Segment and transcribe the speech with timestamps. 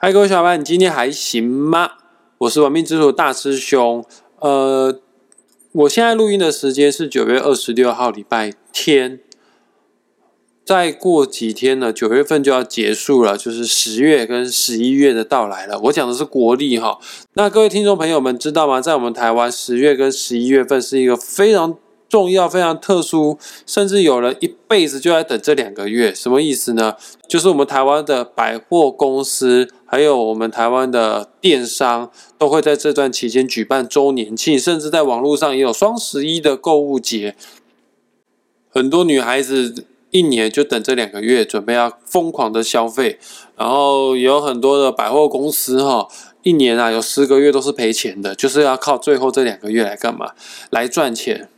[0.00, 1.90] 嗨，各位小伙伴，你今天还行吗？
[2.38, 4.04] 我是玩命之徒大师兄。
[4.38, 4.96] 呃，
[5.72, 9.18] 我现在录音的时间是九月二十六号，礼拜天。
[10.64, 15.80] 再过几天呢，九月份就要结束了，就是十月跟十一月的到来了。
[15.80, 17.00] 我讲的是国历哈。
[17.32, 18.80] 那各位听众朋友们知道吗？
[18.80, 21.76] 在我们台湾，十月跟十一月份是一个非常
[22.08, 26.14] 重要、非常特殊，甚至有人一辈子就在等这两个月。
[26.14, 26.94] 什么意思呢？
[27.28, 37.36] 就是我们台湾的百货公司，还有我们台湾的电商，都会在这段期间举办周年庆，甚至在网络上也有双十一的购物节。
[38.70, 39.86] 很多女孩子。
[40.10, 43.18] 一年就等这两个月，准备要疯狂的消费，
[43.58, 46.08] 然后有很多的百货公司哈，
[46.42, 50.32] 一年啊有十个月都是赔钱的，就是要靠最后这两个月来干嘛？
[50.70, 51.50] 来赚钱。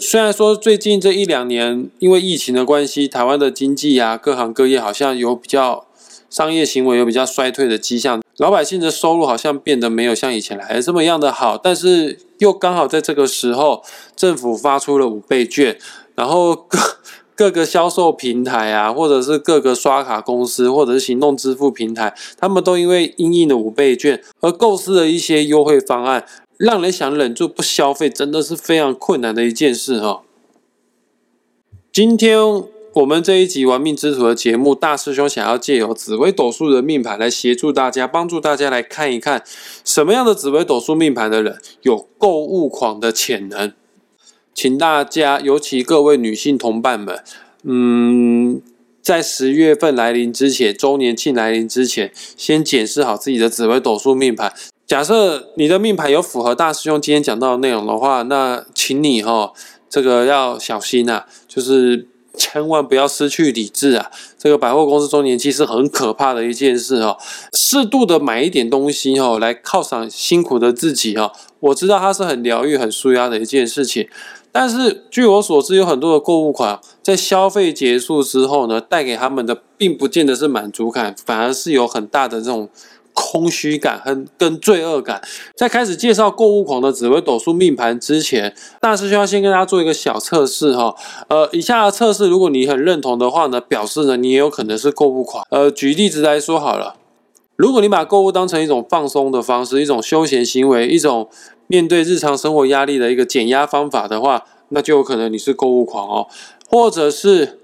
[0.00, 5.86] 虽然说最近这一两年因为疫情的关系，台湾的经济啊各行各业好像有比较
[6.30, 13.82] 商业行为有比较衰退的迹象，老百姓的收入好像变得没有像以前来这么样的好，但是又刚好在这个时候，
[14.16, 15.78] 政府发出了五倍券，
[16.14, 16.78] 然后各。
[17.34, 26.24] 各个销售平台啊，或者是各个刷卡公司，或者是行动支付平台，他们都因为应印的五倍券而构思了一些优惠方案，
[26.56, 30.22] 让人想忍住不消费，真的是非常困难的一件事哈。
[31.92, 32.38] 今天
[32.94, 39.42] 我们这一集玩命之徒的节目，大师兄想要借由紫微斗数的命盘来协助大家，帮助大家来看一看
[39.84, 43.72] 什么样的紫微斗数命盘的人有购物狂的潜能。
[44.54, 47.24] 请大家，尤其各位女性同伴们，
[47.62, 48.60] 嗯，
[49.00, 54.52] 在十月份来临之前，周年庆来临之前，先检视好自己的紫微斗数命盘。
[54.92, 59.50] 假设你的命盘有符合大师兄今天讲到的内容的话，那请你哈，
[59.88, 64.10] 这个要小心啊，就是千万不要失去理智啊。
[64.36, 67.16] 这个百货公司周年庆是很可怕的一件事哦，
[67.54, 71.32] 适度的买一点东西哦，来犒赏辛苦的自己哦。
[71.60, 74.06] 我知道它是很疗愈、很舒压的一件事情。
[74.54, 82.68] 但是据我所知，有很多的购物款在消费结束之后呢，带给他们的并不见得是满足感，反而是有很大的这种
[83.12, 85.22] 空虚感和跟罪恶感。
[85.54, 90.94] 在开始介绍购物狂的紫微斗数命盘之前，大师兄要先跟大家做一个小测试哈。
[91.28, 95.44] 呃，以下的测试，如果你很认同的话呢，表示呢你也有可能是购物狂。
[95.50, 96.96] 呃，举例子来说好了，
[97.56, 101.28] 如果你把购物当成一种放松的方式，一种休闲行为，一种。
[101.68, 106.26] 面对日常生活压力的一个减压方法的话，那就有可能你是购物狂哦，
[106.68, 107.60] 或者是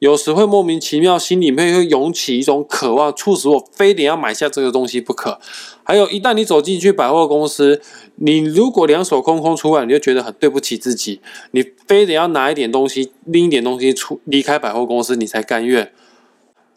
[0.00, 5.38] 有时会莫名其妙心里面会涌起一种渴望，促使我非得要买下这个东西不可。
[5.84, 7.82] 还有，一旦你走进去百货公司，
[8.16, 15.92] 你如果两手空空出来，你就觉得很对不起自己，你非得要拿一点东西，拎一点东西出离开百货公司，你才甘愿。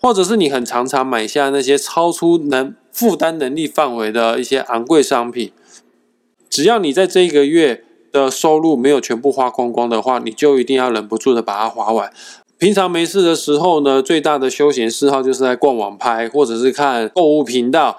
[0.01, 5.53] 或者是你很常常买下那些超出能负担能力范围的一些昂贵商品。
[6.49, 12.11] 只要你在这一个月的收入没有全部花光光的话，你就一定要忍不住的把它花完。
[12.57, 17.97] 平常没事的时候呢，最大的休闲嗜好就是在逛网拍或者是看购物频道。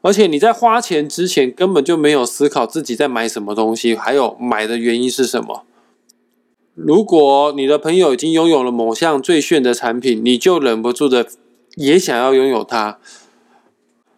[0.00, 5.64] 而且你在花钱之前根本就没有思考自己在买什么东西，还有买的原因是什么。
[6.74, 11.26] 如果你的朋友已经拥有了某项最炫的产品，你就忍不住的
[11.74, 12.98] 也想要拥有它。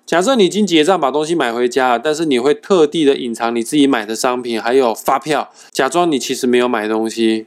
[0.04, 7.46] 假设你已经结账把东西买回家了，但是你会特地的隐藏你自己买的商品，还有发票，假装你其实没有买东西。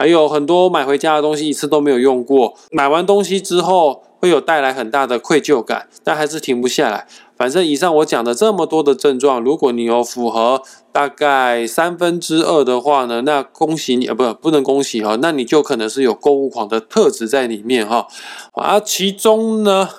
[0.00, 7.06] 还有很多买回家的东西一次都没有用过，买完东西之后会有带来很大的愧疚感，但还是停不下来。
[7.36, 18.08] 反正以上我讲的这么多的症状，如果你有符合大概三分之二的话呢，那恭喜你啊，不不能恭喜哈，那你就可能是有购物狂的特质在里面哈。
[18.54, 19.90] 而其中呢。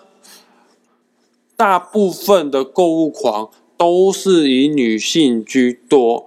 [1.57, 6.25] 大部分的购物狂都是以女性居多，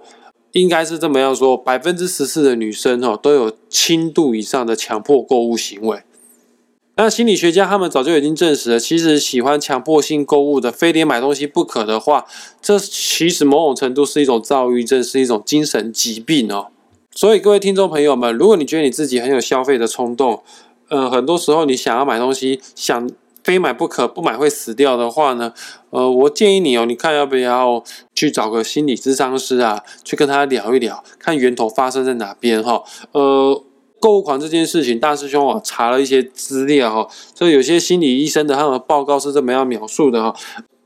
[0.55, 6.01] 应该是这么样说，百分之十四的女生哦都有轻度以上的强迫购物行为。
[6.95, 12.25] 那心理学家他们早就已经证实了，其实喜欢强迫性购物的，非得买东西不可的话，
[12.61, 16.67] 这其实某种程度是一种躁郁症，是一种精神疾病哦。
[17.13, 20.41] 所以各位听众朋友们，如果你觉得你自己很有消费的冲动，
[20.87, 23.09] 呃，很多时候你想要买东西，想。
[23.45, 25.53] 非买不可，不买会死掉的话呢？
[25.91, 27.83] 呃，我建议你哦，你看要不要
[28.15, 32.83] 去找个心理咨商师啊，去跟他聊一聊，看源头发生在哪边哈。
[33.11, 33.63] 呃，
[34.01, 40.35] 购物狂这件事情，大师兄啊查了一些资料哈，所以有些心理医生的他们报告是这么样描述的哈。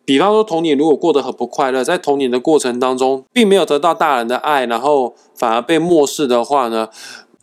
[0.04, 6.90] 比方说，童年如果过得很不快乐，在童年的过程当中，并没有得到大人的爱，然后反而被漠视的话呢？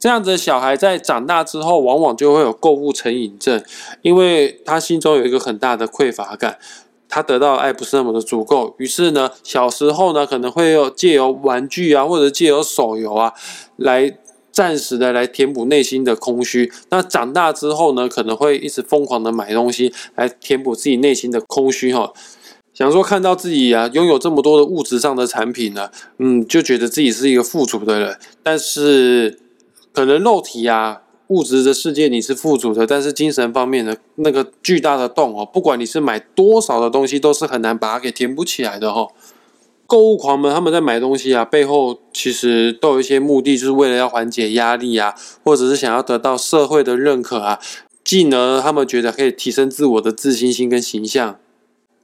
[0.07, 3.61] 这样子的小孩在长大之后，往往就会有购物成瘾症，
[4.03, 6.59] 因为他心中有一个很大的匮乏感，
[7.09, 13.33] 他得到爱不是那么的足够，于是呢，小时候呢可能会有借由玩具啊，或者借由手游啊，
[13.75, 14.17] 来
[14.53, 16.73] 暂时的来填补内心的空虚。
[16.91, 22.13] 那长大之后呢，可能会一直疯狂的买东西来填补自己内心的空虚哈。
[22.73, 28.17] 想说看到自己啊拥有这么多的物质上的产品呢，嗯，就觉得自己是一个富足的人。
[28.45, 29.41] 但是
[29.97, 39.09] 可能肉体啊物质的世界你是富足的，但是精神方面的那个巨大的洞哦，不管你是买多少的东西，都是很难把它给填补起来的哈。
[39.87, 47.59] 购物狂们他们在买东西啊，背后其实都有一些目的，就是为了要缓解压力啊，或者是想要得到社会的认可啊，
[48.05, 51.39] 进而他们觉得可以提升自我的自信心跟形象。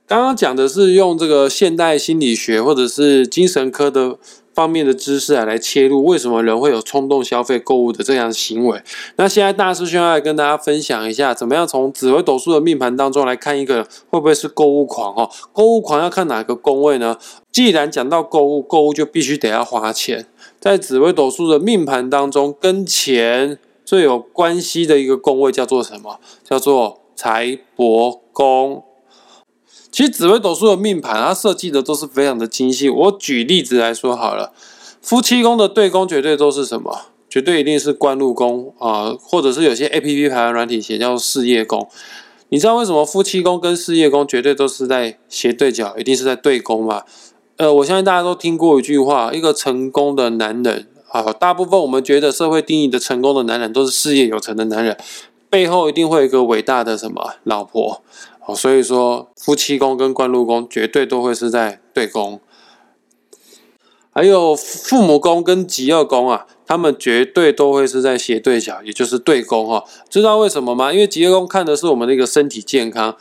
[0.07, 4.17] 刚刚讲的是用这个现代心理学或者是精神科的
[4.55, 8.83] 方面的知识啊来切入，为什么人会有冲动消费购物的这样的行为？
[9.17, 15.15] 那现在大师兄要来跟大家分享一下，怎么样从紫微斗数的命盘当中来看一个人会不会是购物狂？
[15.15, 17.17] 哈，购物狂要看哪个宫位呢？
[17.51, 20.27] 既然讲到购物，购物就必须得要花钱。
[20.61, 26.19] 在紫微斗数的命盘当中，跟钱最有关系的一个宫位叫做什么？
[26.45, 28.85] 叫做财帛宫。
[29.93, 32.89] 其实紫微斗数的命盘，它设计的都是非常的精细。
[32.89, 34.53] 我举例子来说好了，
[35.03, 37.03] 夫妻宫的对宫绝对都是什么？
[37.29, 41.89] 绝对一定是官禄宫啊，或者是有些 A P P 排行软体写叫事业宫。
[42.49, 47.03] 你知道为什么夫妻宫跟事业宫绝对都是在斜对角，一定是在对宫吗？
[47.57, 54.97] 呃，我相信大家都听过一句话：一个成功的男人啊，大部分我们觉得社会定义的成功的男人都是事业有成的男人，
[55.53, 58.03] 背后一定会有一个伟大的什么老婆。
[58.47, 62.41] 哦，所以说夫妻宫跟官禄宫绝对都会是在对宫，
[64.11, 69.85] 还有父母宫跟吉二宫啊，他们绝对都会是在斜对角，也就是对宫哈。
[70.09, 70.91] 知道为什么吗？
[70.91, 73.15] 因为吉二宫看的是我们的一个身体健康。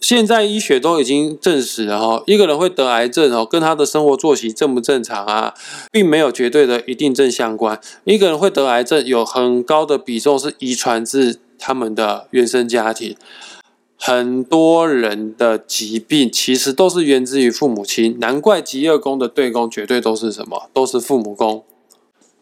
[0.00, 5.54] 现在医学都已经证实了哈，一个人会得癌症哦，跟他的生活作息正不正常啊，
[5.90, 7.80] 并没有绝对的一定正相关。
[8.04, 13.16] 一个人会得癌症，有很高的比重是遗传自他们的原生家庭。
[14.00, 20.70] 很多人的疾病其实都是源自于父母亲，难怪极恶宫的对宫绝对都是什么？
[20.72, 21.64] 都是父母宫。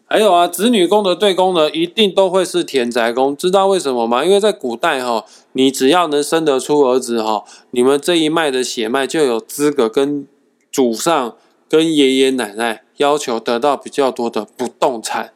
[0.05, 3.35] 还有啊，子女宫的对宫呢，一定都会是田宅宫。
[3.35, 4.23] 知道为什么吗？
[4.23, 10.27] 因为在古代哈，你只要能生得出儿子哈，你们这一脉的血脉就有资格跟
[10.71, 11.35] 祖上、
[11.67, 15.33] 跟爷爷奶奶要求得到比较多的不动产。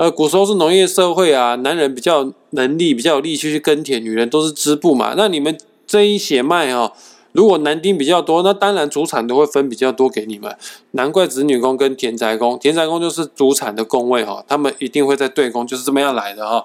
[0.00, 5.12] 呃，古时候是农业社会啊，男人比较能力比较有力气去耕田，女人都是织布嘛。
[5.14, 5.54] 那你们
[5.86, 6.90] 这一血脉哈，
[7.32, 10.56] 如果男丁比较多，那当然主产都会分比较多给你们。
[10.92, 16.64] 难怪子女宫跟田宅宫，田宅宫就是主产的宫位哈，他们一定会在对宫，就是这么样来的哈。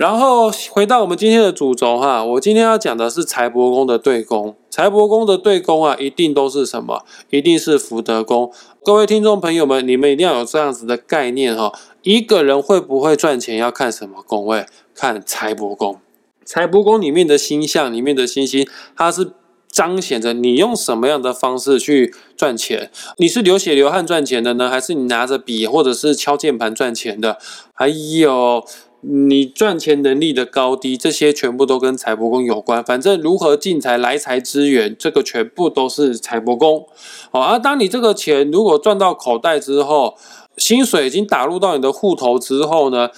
[0.00, 7.04] 然后回到我们今天的主轴哈，我今天要讲的是财帛宫的对宫，财帛宫的对宫啊，一定都是什么？
[7.28, 8.50] 一定是福德宫。
[8.82, 11.78] 各位听众朋友们，你们一定要有这样子的概念哈。
[12.00, 14.64] 一个人会不会赚钱，要看什么宫位？
[14.94, 15.98] 看财帛宫。
[16.46, 18.66] 财帛宫里面的星象，里面的星星，
[18.96, 19.32] 它是
[19.70, 22.90] 彰显着你用什么样的方式去赚钱。
[23.18, 27.36] 你是流血流汗赚钱的呢，还是你拿着笔或者是敲键盘赚钱的？
[27.74, 28.64] 还有
[29.02, 32.84] 你赚钱能力的高低，这些全部都跟财帛宫有关。
[32.84, 36.86] 反正如何进财、来财资源，这个全部都是财帛宫。
[37.30, 40.16] 好，而当你这个钱如果赚到口袋之后，
[40.56, 43.08] 薪水已经打入到你的户头之后呢，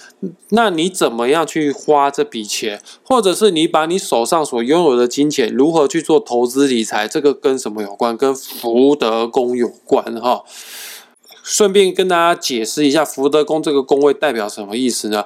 [0.49, 2.81] 那你怎么样去花这笔钱？
[3.03, 7.07] 或者是你把你手上所拥有的金钱如何去做投资理财？
[7.07, 8.15] 这个跟什么有关？
[8.15, 10.43] 跟福德宫有关哈。
[11.45, 15.25] 顺便跟大家解释一下，福德宫这个宫位代表什么意思呢？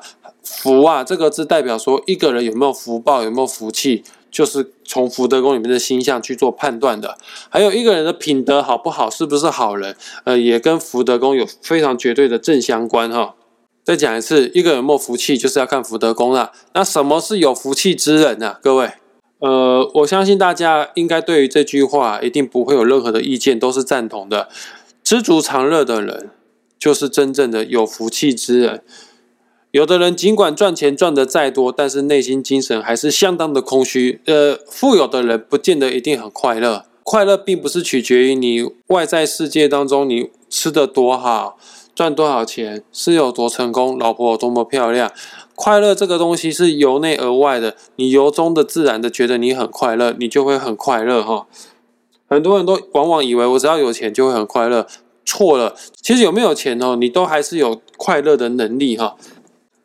[0.62, 4.04] 福啊，这个字代表说一个人有没有福报，有没有福气。
[4.30, 7.18] 就是从福德宫里面的星象去做判断的，
[7.50, 13.36] 还有一个人的品德好不好，是不是好人，呃，也跟福德宫有非常绝对的正相关哈。
[13.86, 16.52] 再讲一次，一个人有没有福气，就是要看福德宫了。
[16.74, 18.58] 那什么是有福气之人呢？
[18.62, 18.92] 各位，
[19.40, 24.50] 呃，我相信大家应该对于这句话一定不会有任何的意见，都是赞同的。
[25.02, 26.30] 知足常乐的人，
[26.78, 28.84] 就是真正的有福气之人。
[29.72, 34.22] 有的人尽管赚钱赚得再多，但是内心精神还是相当的空虚。
[34.26, 41.58] 呃，富有的人不见得一定很快乐，快乐并不是取决于你外在世界当中你吃的多好，
[41.94, 45.12] 赚多少钱，是有多成功，老婆有多么漂亮。
[45.54, 51.48] 快乐这个东西是由内而外的，你由衷的自然的觉得你很快乐，你就会很快乐哈。
[52.30, 54.88] 很多人都往往以为我只要有钱就会很快乐，
[55.26, 55.76] 错了。
[56.02, 59.16] 其实有没有钱哦，你都还是有快乐的能力哈。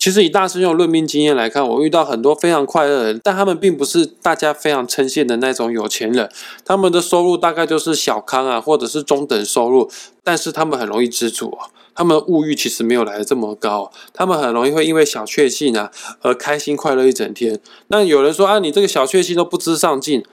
[0.03, 6.29] 其实以大师兄论命经验来看，我遇到很多非常快乐的人，但他们并不是大家非常称羡的那种有钱人，
[6.65, 9.89] 他们的收入大概就是小康啊，或者是中等收入，
[10.25, 15.93] 但是他们很容易知足啊，他们物欲其实没有来的这么高，他们很容易会因为小确幸啊
[16.23, 17.61] 而开心快乐一整天。
[17.87, 20.25] 那有人说啊，你这个小确幸都不知上进，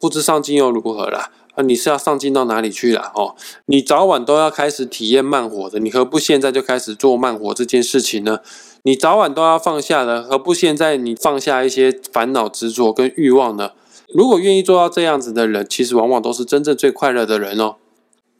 [0.00, 1.30] 不知上进又如何啦？
[1.56, 3.10] 啊，你是要上进到哪里去了？
[3.14, 3.34] 哦，
[3.64, 8.40] 你早晚都要开始体验慢活的，你何不现在就开始做慢活这件事情呢？
[8.82, 13.72] 你早晚都要放下的，何不现在你放下一些烦恼、执着跟欲望呢？
[14.14, 17.76] 如果愿意做到这样子的人，其实往往都是真正最快乐的人哦。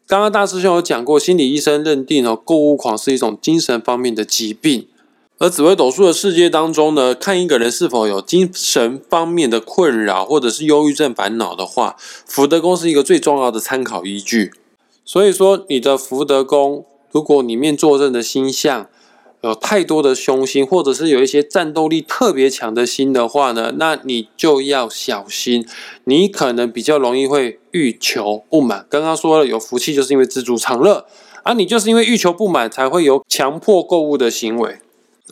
[0.07, 4.87] 刚刚大师兄有讲过，心理医生认定哦，购物狂是一种精神方面的疾病。
[5.38, 14.50] 而紫微斗数的世界当中呢，看一个人是否有精神方面的困扰，或者是忧郁症烦恼的话，福德宫是一个最重要的参考依据。
[15.05, 18.88] 所以说，你的福德宫如果里面坐镇的星象
[19.43, 25.66] 有太多的凶星，或者是有一些战斗力特别强的星的话呢，那你就要小心，
[26.05, 28.87] 你可能比较容易会欲求不满。
[28.88, 31.05] 刚刚说了，有福气就是因为知足常乐，
[31.43, 34.78] 而你就是因为欲求不满，才会有强迫购物的行为。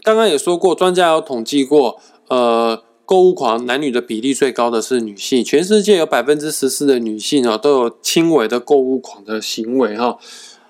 [0.04, 10.18] 刚刚也说过，专家有统计过，呃，购物狂男女的比例最高的是女性，全世界有百分之十四的女性啊，都有轻微的购物狂的行为哈。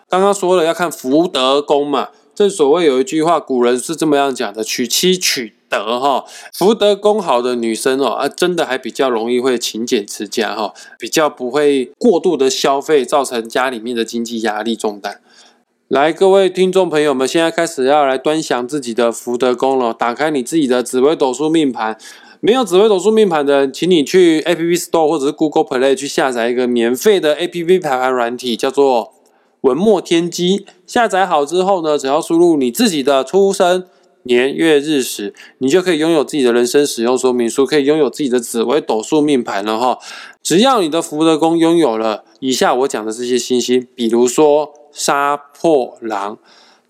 [0.08, 6.24] 刚刚说了要看福德宫嘛，正所谓有一句话，古人是这么样讲的：娶妻娶德哈。
[6.52, 15.20] 福德宫好的女生哦，啊，真的还比较容易会勤俭持家哈，比较不会过度的消费，造成家里面的经济压力重担。
[15.88, 19.92] 来，各位听众朋友们，现在开始要来端详自己的福德宫了。
[19.92, 21.98] 打开你自己的紫微斗数命盘，
[22.40, 29.12] 没有紫微斗数命盘的，请你去 App Store 或者是 Google Play 去下载一个免费的 App 排盘软体，叫做
[29.60, 30.64] 文墨天机。
[30.86, 33.84] 下载好之后呢，只要输入你自己的出生
[34.22, 39.98] 年月日时，你就可以拥有自己的人生使用说明书，可以拥有自己的紫微斗数命盘了哈。
[40.42, 44.72] 只要你的福德宫拥有了以下我讲的这些信息，比如说。
[44.94, 46.38] 杀破狼、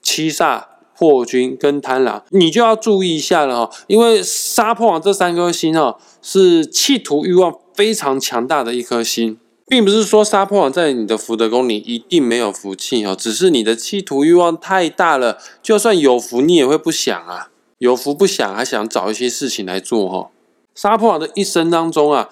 [0.02, 0.64] 七煞
[0.96, 20.30] 破军跟贪狼，你就要注意一下了哈，因为杀破狼这三颗星哦，是企图欲望非常强大的一颗星，并不是说杀破狼在你的福德宫你一定没有福气哦，只是你的企图欲望太大了，就算有福你也会不想啊，有福不想，还想找一些事情来做哈。
[20.75, 22.28] 杀破狼的一生当中啊。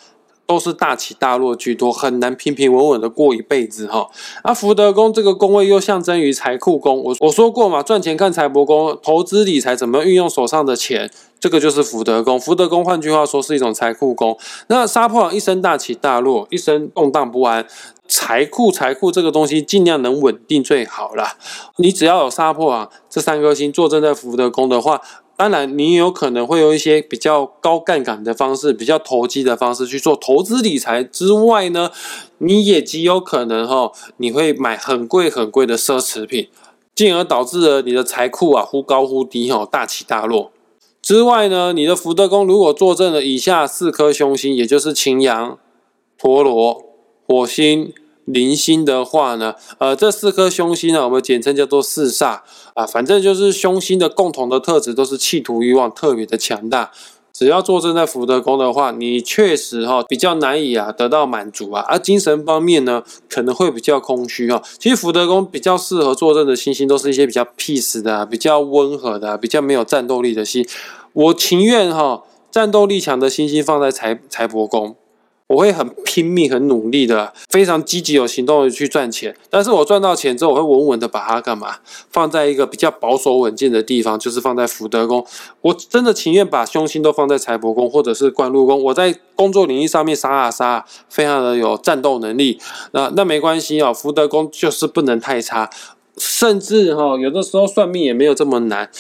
[0.53, 4.11] 都是大起大落居多，很难平平稳稳的过一辈子哈。
[4.43, 12.39] 啊，福德宫这个宫位又象征于财库宫，我我说过嘛，赚钱看财帛宫，投资理财怎么运用手上的钱，这个就是福德宫。
[12.39, 14.37] 福德宫换句话说是一种财库宫。
[14.67, 17.67] 那杀破狼一生大起大落，一生动荡不安，
[18.07, 21.39] 财库财库这个东西尽量能稳定最好啦。
[21.77, 25.01] 你只要有杀破狼这三颗星坐镇在福德宫的话。
[25.43, 31.91] 当然，你有可能会有一些比较高杠杆的方式，比较投机的方式去做投资理财之外呢，
[32.39, 36.47] 你也极有可能哈，你会买很贵很贵的奢侈品，
[36.95, 40.53] 进而导致了你的财库啊忽高忽低哈，大起大落。
[41.03, 45.59] 之外呢，你的福德宫如果坐镇了以下四颗凶星，也就是擎羊、
[46.17, 46.85] 陀螺、
[47.27, 47.93] 火星。
[48.25, 52.41] 零星的话呢，呃，这四颗凶星呢，我们简称叫做四煞
[52.75, 56.91] 啊，反正就是凶星的共同的特质都是企图欲望特别的强大。
[57.33, 64.63] 只要坐镇在福德宫的话，你确实哈比较难以啊得到满足啊，而精神方面呢可能会比较空虚哈。
[64.79, 70.65] 其实福德宫比较适合坐镇的星星都是一些比较 peace 的、比较温和的、比较没有战斗力的星。
[71.15, 74.95] 我情愿哈战斗力强的星星放在财财帛宫。
[75.53, 79.37] 我会很拼命、很努力的，非常积极、有行动的去赚钱。
[79.51, 81.77] 但是我赚到钱之后，我会稳稳的把它干嘛？
[82.11, 85.27] 放在一个比较保守稳健的地方，就是放在福德宫。
[85.61, 88.83] 我真的情愿把凶星都放在财帛宫或者是官禄宫。
[88.85, 92.59] 我在工作领域上面杀啊杀，非常的有战斗能力。
[92.93, 95.69] 那那没关系哦，福德宫就是不能太差。
[96.17, 98.91] 甚至哈，有的时候算命也没有这么难。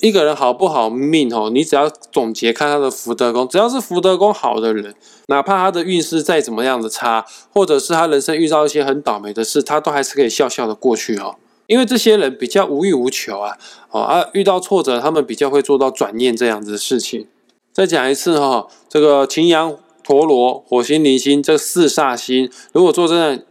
[0.00, 1.50] 一个人好不好命哦？
[1.50, 4.94] 你只要总结看他的福德宫，只要是福德宫好的人，
[5.26, 11.36] 哪怕他的运势再怎么样的差，或者是他人生遇到一些很倒霉的事，他都还是可以笑笑的过去哦。
[11.66, 13.56] 因为这些人比较无欲无求啊，
[13.90, 17.26] 哦啊，遇到挫折他们比较会做到转念这样子的事情。
[17.72, 23.42] 再讲一次哈，这个擎羊、陀螺、火星、离星这四煞星，如果坐在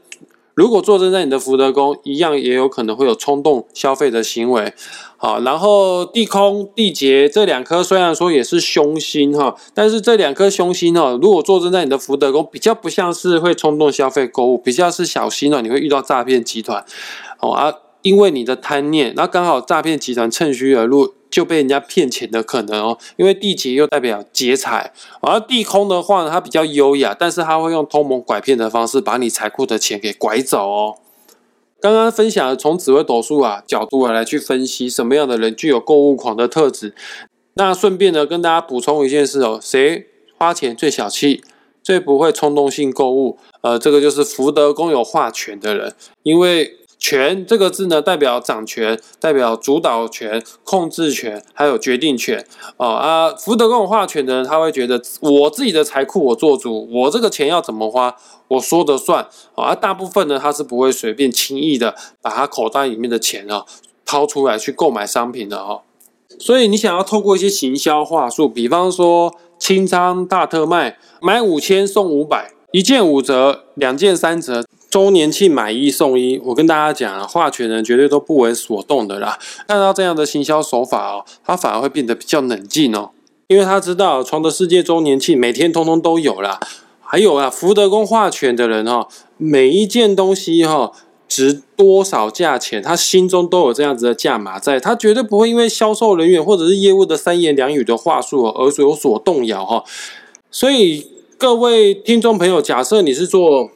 [0.53, 4.73] 如果坐镇在你的福德宫，一样也有可能会有冲动消费的行为。
[5.17, 16.83] 好，然后地空、地劫这两颗虽然说也是凶星哈，但是这两颗凶星哦，如果坐镇在你的福德宫，比较不像是会冲动消费购物，比较是小心哦，你会遇到诈骗集团。
[17.39, 22.97] 哦啊，因为你的贪念，那刚好诈骗集团趁虚而入，就被人家骗钱的可能哦。
[23.15, 30.97] 因为地劫又代表劫财，而地空的话呢，它比较优雅，但是它会用偷蒙拐骗的方式把你财库的钱给拐走哦。
[31.79, 36.93] 刚刚分享从紫微斗数啊角度啊来去分析什么样的人具有购物狂的特质。
[37.55, 40.05] 那顺便呢，跟大家补充一件事哦，谁
[40.37, 41.43] 花钱最小气，
[41.81, 43.39] 最不会冲动性购物？
[43.61, 52.45] 呃，这个就是福德宫有化权的人，因为权这个字呢，代表掌权，代表主导权、控制权，还有决定权。
[52.77, 58.15] 哦啊，福德宫有化权的人，他会觉得我自己的财库我做主，我这个钱要怎么花，
[58.49, 59.27] 我说的算。
[59.55, 63.65] 啊，大部分呢，他是不会随便轻易的把他口袋里面的钱啊
[64.05, 65.81] 掏出来去购买商品的哦。
[66.39, 74.63] 所以你想要透过一些行销话术，比方说清仓大特卖，买五千送五百，一件五折，两件三折。
[74.91, 79.39] 周年庆买一送一，我跟大家讲啊，画权人绝对都不为所动的啦。
[79.65, 83.11] 看到这样的行销手法哦，他反而会变得比较冷静哦，
[83.47, 86.59] 因为他知道床的世界周年庆每天通通都有啦。
[86.99, 89.07] 还有啊，福德宫画权的人哈，
[89.37, 90.91] 每一件东西哈
[91.29, 99.85] 值多少价钱，他心中都有这样子的价码在，他绝对不会因为销售人员或者是业务的三言两语的话术而有所动摇哈。
[100.51, 101.07] 所以
[101.37, 103.69] 各位听众朋友，假设你是做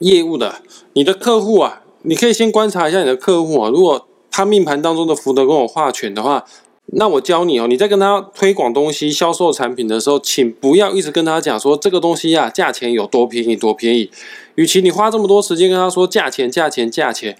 [0.00, 0.56] 业务的，
[0.94, 3.70] 你的客户啊，你可以先观察一下你的客户啊。
[3.70, 6.44] 如果他命盘当中的福德跟我画权的话，
[6.86, 14.10] 那我教你哦，你在跟他推广东西、销售产品的时候，请不要一直跟他讲说这个东西呀，价钱有多便宜多便宜。
[14.56, 17.38] 与其你花这么多时间跟他说价钱、价钱、价钱，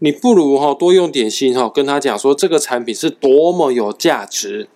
[0.00, 4.68] 你不如哈多用点心哈，跟他讲说这个产品是多么有价值。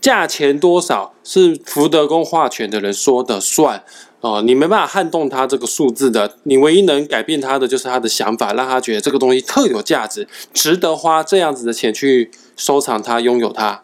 [0.00, 3.82] 价钱多少是福德宫化权的人说的算
[4.20, 13.82] 哦，你没办法撼动他这个数字的，你唯一能改变他的就是他的想法，让他觉得这个东西特有价值，值得花这样子的钱去收藏它、拥有它。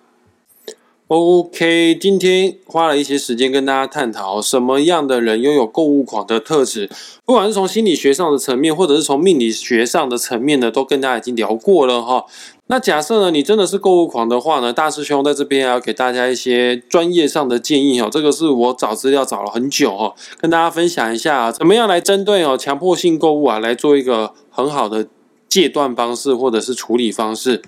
[1.15, 6.89] OK，今天花了一些时间跟大家探讨什么样的人拥有购物狂的特质，
[7.27, 12.25] 不管是从心理学上的层面，或者是从命理学上的层面呢，都跟大家已经聊过了哈。
[12.69, 18.09] 那假设呢，你真的是购物狂的话呢，大师兄在这边要给大家一些专业上的建议哦。
[18.11, 25.07] 这个是我找资料找了很久哦，跟大家分享一下怎么样来针对哦强迫性购物啊来做一个很好的
[25.47, 27.61] 戒断方式或者是处理方式。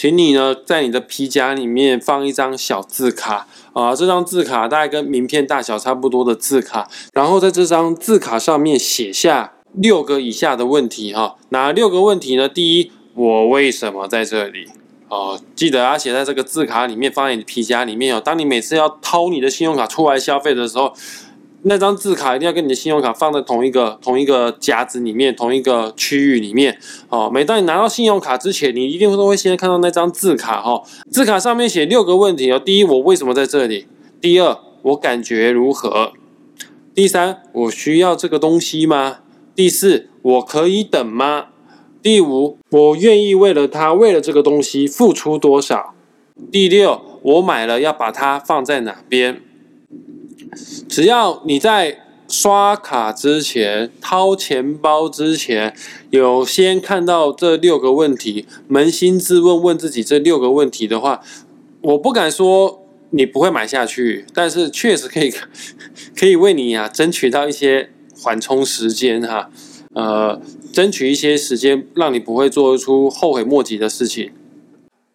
[0.00, 11.36] 请你呢，在你的皮夹里面放一张小字卡啊，这张字卡大概跟名片大小差不多的字卡，然后在这张字卡上面写下六个以下的问题哈。
[11.50, 12.48] 哪六个问题呢？
[12.48, 14.68] 第一，我为什么在这里？
[15.10, 18.22] 哦，记得要写在这个字卡里面，放在你的皮夹里面哦。
[18.24, 20.94] 当你每次要掏你的信用卡出来消费的时候。
[21.62, 26.78] 那张字卡一定要跟你的信用卡放在同一个同一个夹子里面，同一个区域里面。
[27.08, 30.62] 哦，每当你拿到信用卡之前，你一定都会先看到那张字卡。
[30.62, 32.58] 哈，字卡上面写六个问题哦。
[32.58, 33.86] 第一，我为什么在这里？
[34.20, 36.12] 第二，我感觉如何？
[36.94, 39.18] 第三，我需要这个东西吗？
[39.54, 41.46] 第四，我可以等吗？
[42.02, 45.94] 第五，我愿意为了它，为了这个东西付出多少？
[46.50, 49.42] 第六，我买了要把它放在哪边？
[50.88, 55.74] 只要你在刷卡之前、掏钱包之前，
[56.10, 61.20] 有先看到这六个问题，扪心自问问自己这六个问题的话，
[61.80, 65.32] 我不敢说你不会买下去，但是确实可以
[66.16, 69.50] 可以为你啊争取到一些缓冲时间哈，
[69.94, 70.40] 呃，
[70.72, 74.30] 争取一些时间，让你不会做出后悔莫及的事情。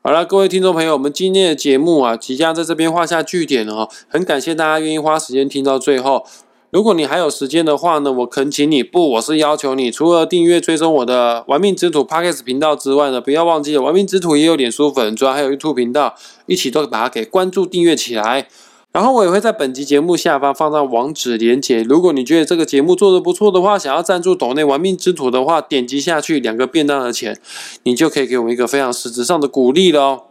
[0.06, 3.90] 好了，各位听众朋友，我们今天的节目啊，即将在这边画下句点了哦。
[4.08, 6.24] 很感谢大家愿意花时间听到最后。
[6.70, 16.14] 如果你还有时间的话呢，我恳请你不，我是要求你，除了订阅追踪我的玩命之徒 Podcast 频道之外呢，不要忘记了玩命之徒也有脸书粉专，还有 YouTube 频道，
[16.46, 18.48] 一起都把它给关注订阅起来。
[18.96, 21.84] 然后我也会在本集节目下方放上网址连接。
[21.84, 27.38] 如果你觉得这个节目做的不错的话，想要赞助岛内玩命之徒的话，点击下去两个便当的钱，
[27.84, 30.22] 你就可以给我们一个非常实质上的鼓励了哦。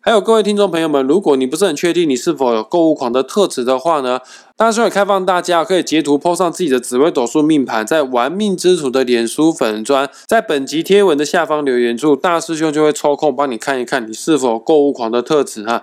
[0.00, 4.20] 还有各位听众朋友们，如果你不是很确定你是否有购物狂的特质的话呢，
[4.56, 15.82] 大师兄开放大家可以截图 po 上自己的紫微斗数命盘，在玩命之徒的脸书粉砖，在本集贴文的下方留言处，大师兄就会抽空帮你看一看你是否购物狂的特质哈。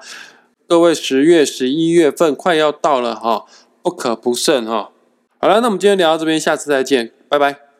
[0.71, 3.43] 各位，十月、十一月份快要到了哈，
[3.83, 4.91] 不可不慎哈。
[5.37, 7.70] 好了，那我们今天聊到这边，下次再见，拜拜。